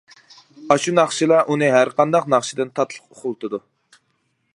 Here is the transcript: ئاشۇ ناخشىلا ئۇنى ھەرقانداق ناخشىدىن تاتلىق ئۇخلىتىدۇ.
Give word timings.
ئاشۇ 0.75 0.93
ناخشىلا 0.99 1.41
ئۇنى 1.55 1.69
ھەرقانداق 1.75 2.25
ناخشىدىن 2.35 2.73
تاتلىق 2.81 3.05
ئۇخلىتىدۇ. 3.13 3.61